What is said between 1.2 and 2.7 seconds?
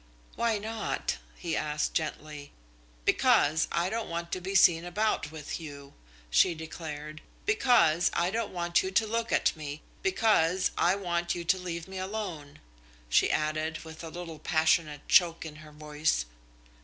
he asked gently.